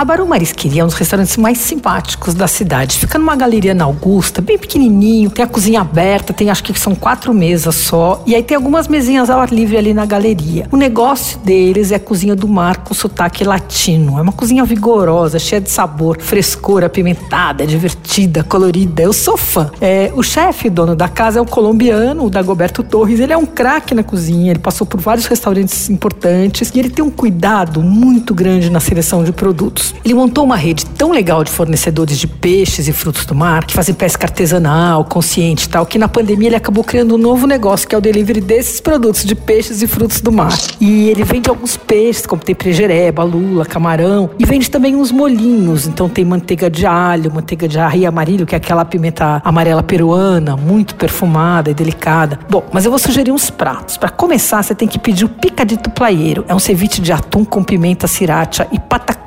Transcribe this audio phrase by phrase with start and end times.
[0.00, 2.96] A Barão Marisqueria é um dos restaurantes mais simpáticos da cidade.
[2.96, 6.94] Fica numa galeria na Augusta, bem pequenininho, tem a cozinha aberta, tem acho que são
[6.94, 10.66] quatro mesas só, e aí tem algumas mesinhas ao ar livre ali na galeria.
[10.72, 14.18] O negócio deles é a cozinha do mar com sotaque latino.
[14.18, 19.02] É uma cozinha vigorosa, cheia de sabor, frescor, apimentada, divertida, colorida.
[19.02, 19.70] Eu sou fã.
[19.82, 23.20] É, o chefe, dono da casa, é um colombiano, o Dagoberto Torres.
[23.20, 27.04] Ele é um craque na cozinha, ele passou por vários restaurantes importantes e ele tem
[27.04, 29.89] um cuidado muito grande na seleção de produtos.
[30.04, 33.74] Ele montou uma rede tão legal de fornecedores de peixes e frutos do mar, que
[33.74, 37.88] fazem pesca artesanal, consciente e tal, que na pandemia ele acabou criando um novo negócio,
[37.88, 40.56] que é o delivery desses produtos de peixes e frutos do mar.
[40.80, 45.86] E ele vende alguns peixes, como tem prejereba, lula, camarão, e vende também uns molhinhos.
[45.86, 50.56] Então tem manteiga de alho, manteiga de arria amarillo, que é aquela pimenta amarela peruana,
[50.56, 52.38] muito perfumada e delicada.
[52.48, 53.96] Bom, mas eu vou sugerir uns pratos.
[53.96, 56.44] Para começar, você tem que pedir o picadito plaieiro.
[56.48, 58.78] É um ceviche de atum com pimenta sriracha e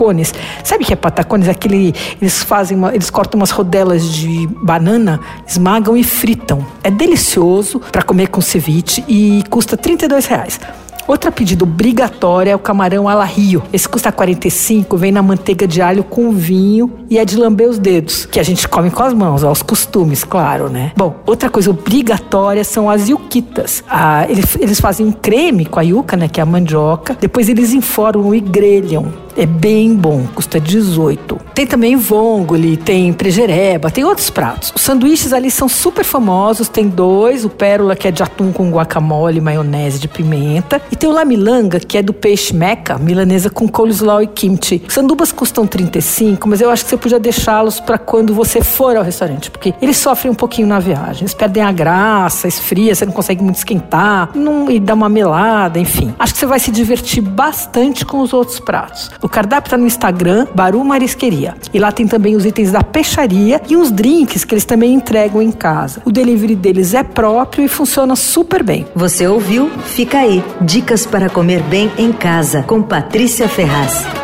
[0.00, 0.34] patacones.
[0.64, 1.48] Sabe o que é patacones?
[1.48, 6.66] Aquele eles fazem, uma, eles cortam umas rodelas de banana, esmagam e fritam.
[6.82, 10.58] É delicioso para comer com ceviche e custa 32 reais.
[11.06, 13.64] Outra pedida obrigatória é o camarão ala rio.
[13.72, 17.80] Esse custa 45, vem na manteiga de alho com vinho e é de lamber os
[17.80, 20.92] dedos, que a gente come com as mãos, aos costumes, claro, né?
[20.96, 23.82] Bom, outra coisa obrigatória são as yuquitas.
[23.88, 27.48] Ah, eles, eles fazem um creme com a yuca, né, que é a mandioca, depois
[27.48, 29.12] eles enforam e grelham.
[29.36, 31.38] É bem bom, custa 18.
[31.54, 34.72] Tem também vongole, tem prejereba, tem outros pratos.
[34.74, 38.70] Os sanduíches ali são super famosos, tem dois, o pérola que é de atum com
[38.70, 43.68] guacamole, maionese de pimenta, e tem o lamilanga que é do peixe meca, milanesa com
[43.68, 44.82] coleslaw e kimchi.
[44.88, 49.02] Sandubas custam 35, mas eu acho que você podia deixá-los para quando você for ao
[49.02, 53.12] restaurante, porque eles sofrem um pouquinho na viagem, eles perdem a graça, esfria, você não
[53.12, 56.14] consegue muito esquentar, não, e dá uma melada, enfim.
[56.18, 59.10] Acho que você vai se divertir bastante com os outros pratos.
[59.22, 61.54] O cardápio está no Instagram, Baru Marisqueria.
[61.72, 65.42] E lá tem também os itens da peixaria e uns drinks que eles também entregam
[65.42, 66.02] em casa.
[66.04, 68.86] O delivery deles é próprio e funciona super bem.
[68.94, 69.70] Você ouviu?
[69.84, 70.42] Fica aí.
[70.60, 74.19] Dicas para comer bem em casa com Patrícia Ferraz.